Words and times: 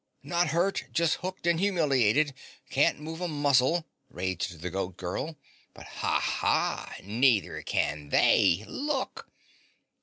"Not 0.23 0.47
hurt, 0.47 0.85
just 0.91 1.17
hooked 1.17 1.45
and 1.45 1.59
humiliated, 1.59 2.33
can't 2.71 2.99
move 2.99 3.21
a 3.21 3.27
muscle," 3.27 3.85
raged 4.09 4.61
the 4.61 4.71
Goat 4.71 4.97
Girl. 4.97 5.37
"But 5.75 5.85
ha 5.85 6.19
ha! 6.19 6.95
Neither 7.03 7.61
can 7.61 8.09
they! 8.09 8.65
LOOK!" 8.67 9.29